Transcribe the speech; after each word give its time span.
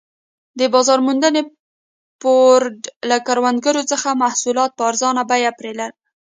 د 0.59 0.61
بازار 0.73 0.99
موندنې 1.07 1.41
بورډ 2.21 2.77
له 3.09 3.17
کروندګرو 3.27 3.81
څخه 3.91 4.19
محصولات 4.23 4.71
په 4.75 4.83
ارزانه 4.89 5.21
بیه 5.29 5.51
پېرل. 5.59 5.91